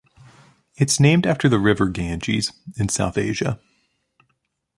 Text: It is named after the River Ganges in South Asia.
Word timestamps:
It 0.77 0.89
is 0.89 0.99
named 0.99 1.27
after 1.27 1.47
the 1.47 1.59
River 1.59 1.87
Ganges 1.87 2.51
in 2.75 2.89
South 2.89 3.19
Asia. 3.19 3.59